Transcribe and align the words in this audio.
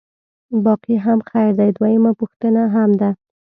باقي 0.63 0.95
هم 1.05 1.19
خیر 1.29 1.51
دی، 1.59 1.69
دویمه 1.77 2.11
پوښتنه 2.19 2.61
هم 2.75 2.89
ده. 3.01 3.09